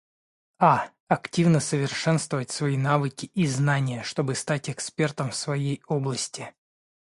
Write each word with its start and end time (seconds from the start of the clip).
А- 0.57 0.89
Активно 1.09 1.59
совершенствовать 1.59 2.49
свои 2.49 2.75
навыки 2.75 3.27
и 3.35 3.45
знания, 3.45 4.01
чтобы 4.01 4.33
стать 4.33 4.67
экспертом 4.67 5.29
в 5.29 5.35
своей 5.35 5.83
области. 5.85 6.55